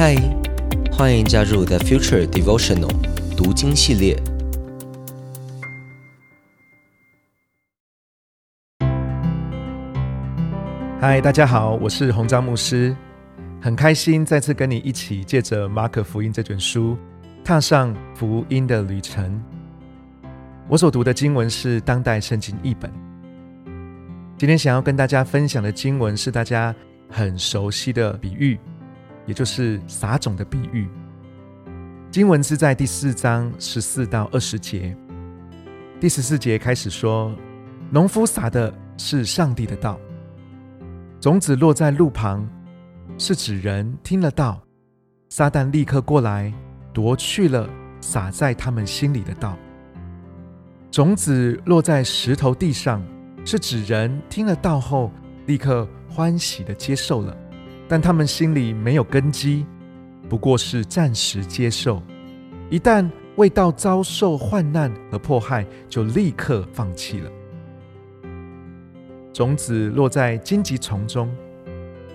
[0.00, 0.14] 嗨，
[0.92, 2.88] 欢迎加入 The Future Devotional
[3.36, 4.16] 读经系列。
[11.00, 12.94] 嗨，大家好，我是洪章牧师，
[13.60, 16.96] 很开心再次跟你一起借着马可福音这卷书，
[17.42, 19.42] 踏上福音的旅程。
[20.68, 22.88] 我所读的经文是当代圣经译本。
[24.36, 26.72] 今天想要跟大家分享的经文是大家
[27.10, 28.56] 很熟悉的比喻，
[29.28, 30.88] 也就是撒种的比喻。
[32.10, 34.96] 经文是在第四章十四到二十节。
[36.00, 37.32] 第十四节开始说，
[37.90, 40.00] 农夫撒的是上帝的道，
[41.20, 42.48] 种子落在路旁，
[43.18, 44.60] 是指人听了道，
[45.28, 46.52] 撒旦立刻过来
[46.92, 47.68] 夺去了
[48.00, 49.56] 撒在他们心里的道。
[50.90, 53.00] 种子落在石头地上。
[53.44, 55.10] 是指人听了道后，
[55.46, 57.34] 立刻欢喜的接受了，
[57.88, 59.66] 但他们心里没有根基，
[60.28, 62.02] 不过是暂时接受。
[62.70, 67.30] 一旦为道遭受患难和迫害，就立刻放弃了。
[69.32, 71.34] 种子落在荆棘丛中，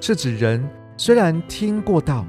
[0.00, 2.26] 是指人虽然听过道，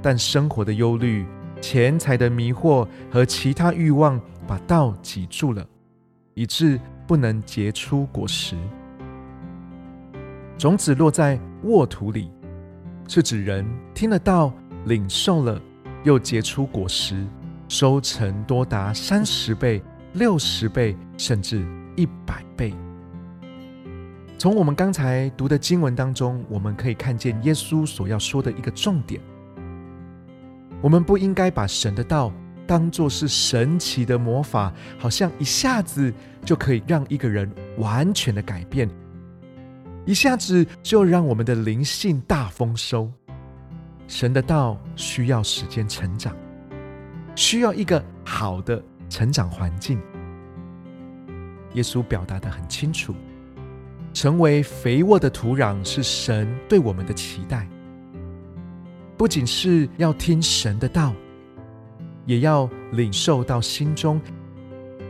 [0.00, 1.26] 但生活的忧虑、
[1.60, 5.64] 钱财的迷惑和其他欲望把道挤住了，
[6.34, 6.80] 以致。
[7.06, 8.56] 不能结出果实。
[10.56, 12.30] 种子落在沃土里，
[13.06, 14.52] 是指人听了道，
[14.86, 15.60] 领受了，
[16.04, 17.26] 又结出果实，
[17.68, 19.82] 收成多达三十倍、
[20.14, 21.66] 六十倍，甚至
[21.96, 22.72] 一百倍。
[24.38, 29.20] 从我们刚才读的经文当中，我们可以看见耶稣所要说的一个重点：
[30.80, 32.32] 我们不应该把神的道。
[32.66, 36.10] 当做是神奇的魔法，好像一下子
[36.46, 38.88] 就可以让一个人完全的改变，
[40.04, 43.10] 一下子就让我们的灵性大丰收。
[44.06, 46.36] 神的道需要时间成长，
[47.34, 49.98] 需要一个好的成长环境。
[51.72, 53.14] 耶稣表达的很清楚，
[54.12, 57.66] 成为肥沃的土壤是神对我们的期待，
[59.16, 61.14] 不仅是要听神的道。
[62.26, 64.18] 也要领受到心中，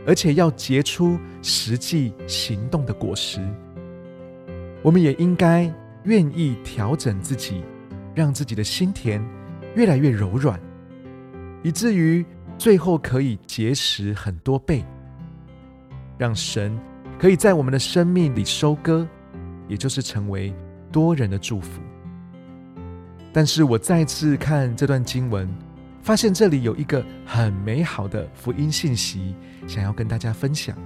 [0.05, 3.39] 而且要结出实际行动的果实。
[4.85, 5.73] 我们也应该
[6.03, 7.63] 愿意调整自己，
[8.13, 9.19] 让自己的心田
[9.73, 10.59] 越来越柔软，
[11.63, 12.23] 以至于
[12.55, 14.85] 最后可以结实很多倍，
[16.19, 16.79] 让神
[17.17, 19.07] 可以在我们的生命里收割，
[19.67, 20.53] 也就是成为
[20.91, 21.81] 多人的祝福。
[23.33, 25.49] 但是我再次看这段经文。
[26.03, 29.33] 发现这里有一个很美好的福音信息，
[29.65, 30.77] 想要跟大家分享。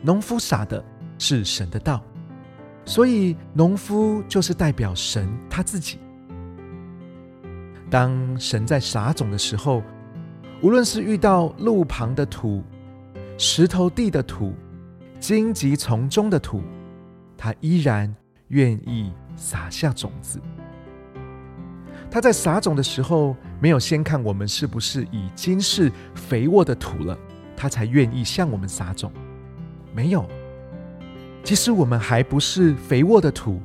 [0.00, 0.84] 农夫撒的
[1.18, 2.00] 是神的道，
[2.88, 5.98] 所以农夫就是代表神他自己。
[7.90, 9.82] 当神在撒种的时候，
[10.62, 12.64] 无论是遇到路旁的土、
[13.36, 14.54] 石头地的土、
[15.20, 16.62] 荆棘丛中的土，
[17.36, 18.12] 他依然
[18.48, 20.40] 愿意撒下种子。
[22.10, 27.18] 他在撒种的时候，没有先看我们是不是已经是肥沃的土了，
[27.54, 29.12] 他才愿意向我们撒种。
[29.94, 30.26] 没有，
[31.48, 33.58] 即使我们还不是肥沃的土，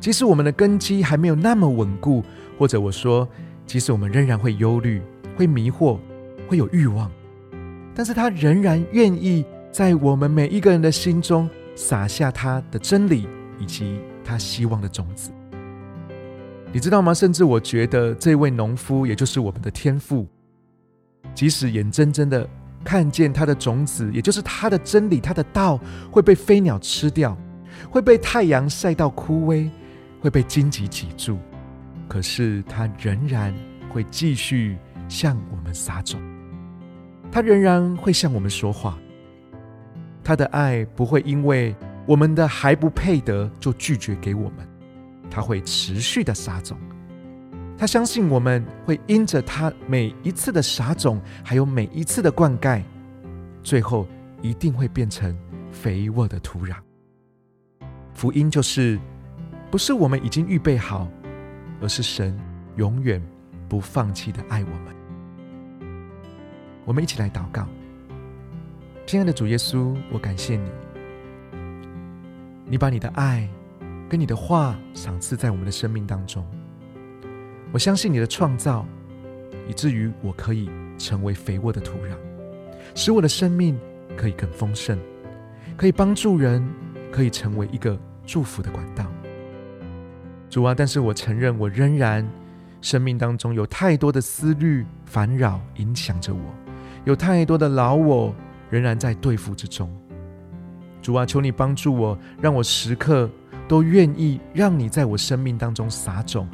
[0.00, 2.24] 即使我们的根基还没有那么稳固，
[2.58, 3.28] 或者我说，
[3.66, 5.02] 即使我们仍然会忧虑、
[5.36, 5.98] 会迷惑、
[6.48, 7.10] 会有欲望，
[7.94, 11.46] 但是他仍然愿意在我们每一个人的心中
[11.76, 13.28] 撒下他的真理
[13.58, 15.30] 以及他希望的种子。
[16.72, 17.12] 你知道吗？
[17.12, 20.26] 甚至我觉得这位农夫，也就是我们的天父，
[21.34, 22.48] 即使眼睁睁的
[22.88, 25.78] 看见他的种子，也就是他的真理、他的道，
[26.10, 27.36] 会被飞鸟吃掉，
[27.90, 29.68] 会被太阳晒到枯萎，
[30.22, 31.36] 会被荆棘挤住，
[32.08, 33.54] 可是他仍然
[33.90, 36.18] 会继续向我们撒种，
[37.30, 38.98] 他仍然会向我们说话，
[40.24, 41.76] 他的爱不会因为
[42.06, 44.66] 我们的还不配得就拒绝给我们。
[45.30, 46.78] 他会持续的撒种，
[47.78, 52.82] 他相信我们会因着他每一次的撒种，还有每一次的灌溉，
[53.62, 54.04] 最后
[54.42, 55.38] 一定会变成
[55.70, 56.74] 肥沃的土壤。
[58.12, 58.98] 福音就是，
[59.70, 61.06] 不是我们已经预备好，
[61.80, 62.36] 而是神
[62.74, 63.22] 永远
[63.68, 64.96] 不放弃的爱我们。
[66.84, 67.64] 我们一起来祷告，
[69.06, 70.68] 亲爱的主耶稣，我感谢你，
[72.66, 73.48] 你把你的爱。
[74.10, 76.42] 跟你的话赏赐在我们的生命当中，
[77.72, 78.86] 我相信你的创造，
[79.68, 82.16] 以至于我可以成为肥沃的土壤，
[82.94, 83.78] 使我的生命
[84.16, 84.98] 可以更丰盛，
[85.76, 86.66] 可以帮助人，
[87.12, 89.04] 可以成为一个祝福的管道。
[90.48, 92.26] 主啊，但是我承认我仍然
[92.80, 96.40] 生命当中有太多的思虑烦扰影响着我，
[97.04, 98.34] 有太多的老我
[98.70, 99.94] 仍然在对付之中。
[101.02, 103.28] 主啊，求你帮助我，让我时刻
[103.68, 106.48] 都愿意让你在我生命当中撒种，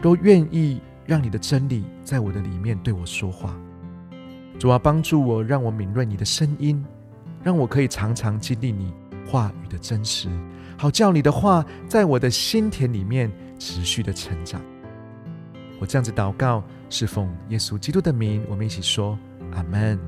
[0.00, 3.54] 都愿意让你的真理在我的里面对我说话。
[4.58, 6.84] 主啊，帮助我，让我敏锐你的声音，
[7.42, 8.92] 让我可以常常经历你
[9.26, 10.28] 话语的真实，
[10.76, 14.60] 好叫你的话在我的心田里面持续的成长。
[15.78, 19.18] 我这样子祷告，是奉耶稣基督的名，我们一起说，
[19.52, 19.98] 阿门。